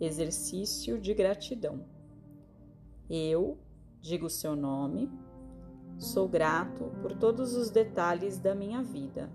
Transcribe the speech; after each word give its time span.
Exercício 0.00 0.96
de 0.96 1.12
gratidão. 1.12 1.84
Eu, 3.10 3.58
digo 4.00 4.30
seu 4.30 4.54
nome, 4.54 5.10
sou 5.98 6.28
grato 6.28 6.92
por 7.02 7.12
todos 7.14 7.56
os 7.56 7.68
detalhes 7.68 8.38
da 8.38 8.54
minha 8.54 8.80
vida. 8.80 9.28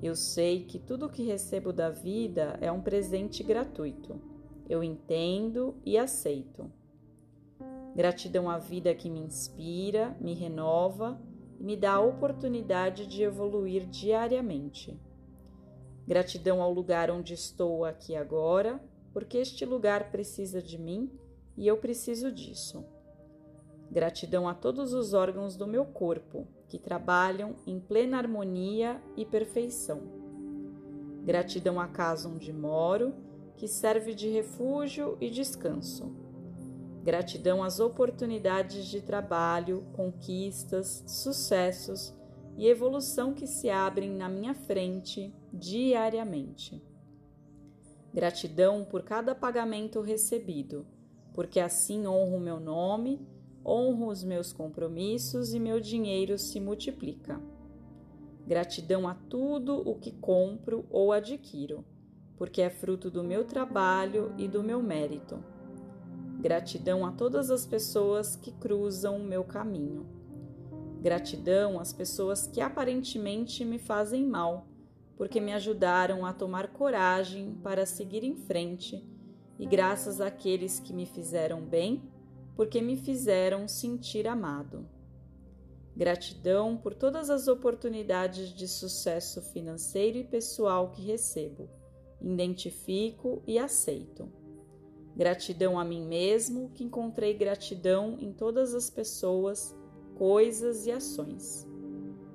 Eu 0.00 0.14
sei 0.14 0.64
que 0.64 0.78
tudo 0.78 1.10
que 1.10 1.24
recebo 1.24 1.72
da 1.72 1.90
vida 1.90 2.56
é 2.60 2.70
um 2.70 2.80
presente 2.80 3.42
gratuito. 3.42 4.20
Eu 4.68 4.84
entendo 4.84 5.74
e 5.84 5.98
aceito. 5.98 6.70
Gratidão 7.96 8.48
à 8.48 8.56
vida 8.56 8.94
que 8.94 9.10
me 9.10 9.18
inspira, 9.18 10.16
me 10.20 10.32
renova 10.32 11.20
e 11.58 11.64
me 11.64 11.76
dá 11.76 11.94
a 11.94 12.00
oportunidade 12.00 13.04
de 13.04 13.24
evoluir 13.24 13.84
diariamente. 13.86 14.96
Gratidão 16.06 16.62
ao 16.62 16.72
lugar 16.72 17.10
onde 17.10 17.34
estou 17.34 17.84
aqui 17.84 18.14
agora 18.14 18.80
porque 19.20 19.36
este 19.36 19.66
lugar 19.66 20.10
precisa 20.10 20.62
de 20.62 20.78
mim 20.78 21.10
e 21.54 21.66
eu 21.66 21.76
preciso 21.76 22.32
disso. 22.32 22.82
Gratidão 23.90 24.48
a 24.48 24.54
todos 24.54 24.94
os 24.94 25.12
órgãos 25.12 25.56
do 25.56 25.66
meu 25.66 25.84
corpo 25.84 26.48
que 26.66 26.78
trabalham 26.78 27.54
em 27.66 27.78
plena 27.78 28.16
harmonia 28.16 28.98
e 29.18 29.26
perfeição. 29.26 30.00
Gratidão 31.22 31.78
à 31.78 31.86
casa 31.86 32.30
onde 32.30 32.50
moro, 32.50 33.12
que 33.58 33.68
serve 33.68 34.14
de 34.14 34.26
refúgio 34.26 35.18
e 35.20 35.28
descanso. 35.28 36.10
Gratidão 37.04 37.62
às 37.62 37.78
oportunidades 37.78 38.86
de 38.86 39.02
trabalho, 39.02 39.84
conquistas, 39.92 41.04
sucessos 41.06 42.16
e 42.56 42.66
evolução 42.66 43.34
que 43.34 43.46
se 43.46 43.68
abrem 43.68 44.12
na 44.12 44.30
minha 44.30 44.54
frente 44.54 45.30
diariamente. 45.52 46.82
Gratidão 48.12 48.84
por 48.84 49.02
cada 49.04 49.36
pagamento 49.36 50.00
recebido, 50.00 50.84
porque 51.32 51.60
assim 51.60 52.08
honro 52.08 52.40
meu 52.40 52.58
nome, 52.58 53.24
honro 53.64 54.08
os 54.08 54.24
meus 54.24 54.52
compromissos 54.52 55.54
e 55.54 55.60
meu 55.60 55.80
dinheiro 55.80 56.36
se 56.36 56.58
multiplica. 56.58 57.40
Gratidão 58.44 59.06
a 59.06 59.14
tudo 59.14 59.88
o 59.88 59.94
que 59.94 60.10
compro 60.10 60.84
ou 60.90 61.12
adquiro, 61.12 61.84
porque 62.36 62.60
é 62.60 62.68
fruto 62.68 63.08
do 63.08 63.22
meu 63.22 63.44
trabalho 63.44 64.34
e 64.36 64.48
do 64.48 64.60
meu 64.60 64.82
mérito. 64.82 65.38
Gratidão 66.40 67.06
a 67.06 67.12
todas 67.12 67.48
as 67.48 67.64
pessoas 67.64 68.34
que 68.34 68.50
cruzam 68.50 69.18
o 69.18 69.24
meu 69.24 69.44
caminho. 69.44 70.04
Gratidão 71.00 71.78
às 71.78 71.92
pessoas 71.92 72.48
que 72.48 72.60
aparentemente 72.60 73.64
me 73.64 73.78
fazem 73.78 74.26
mal 74.26 74.66
porque 75.20 75.38
me 75.38 75.52
ajudaram 75.52 76.24
a 76.24 76.32
tomar 76.32 76.68
coragem 76.68 77.52
para 77.62 77.84
seguir 77.84 78.24
em 78.24 78.34
frente, 78.34 79.06
e 79.58 79.66
graças 79.66 80.18
àqueles 80.18 80.80
que 80.80 80.94
me 80.94 81.04
fizeram 81.04 81.60
bem, 81.60 82.10
porque 82.56 82.80
me 82.80 82.96
fizeram 82.96 83.68
sentir 83.68 84.26
amado. 84.26 84.88
Gratidão 85.94 86.74
por 86.74 86.94
todas 86.94 87.28
as 87.28 87.48
oportunidades 87.48 88.48
de 88.48 88.66
sucesso 88.66 89.42
financeiro 89.42 90.16
e 90.16 90.24
pessoal 90.24 90.90
que 90.90 91.02
recebo, 91.02 91.68
identifico 92.18 93.42
e 93.46 93.58
aceito. 93.58 94.26
Gratidão 95.14 95.78
a 95.78 95.84
mim 95.84 96.02
mesmo, 96.02 96.70
que 96.70 96.82
encontrei 96.82 97.34
gratidão 97.34 98.16
em 98.18 98.32
todas 98.32 98.72
as 98.72 98.88
pessoas, 98.88 99.76
coisas 100.14 100.86
e 100.86 100.90
ações. 100.90 101.69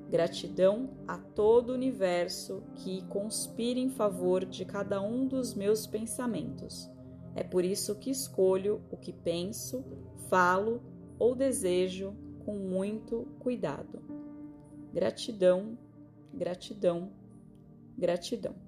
Gratidão 0.09 0.89
a 1.07 1.17
todo 1.17 1.69
o 1.69 1.73
universo 1.73 2.63
que 2.75 3.01
conspira 3.07 3.79
em 3.79 3.89
favor 3.89 4.45
de 4.45 4.63
cada 4.63 5.01
um 5.01 5.27
dos 5.27 5.53
meus 5.53 5.87
pensamentos. 5.87 6.89
É 7.33 7.43
por 7.43 7.65
isso 7.65 7.95
que 7.95 8.09
escolho 8.09 8.81
o 8.91 8.97
que 8.97 9.11
penso, 9.11 9.83
falo 10.29 10.81
ou 11.19 11.35
desejo 11.35 12.15
com 12.45 12.55
muito 12.55 13.27
cuidado. 13.39 14.01
Gratidão, 14.93 15.77
gratidão, 16.33 17.11
gratidão. 17.97 18.64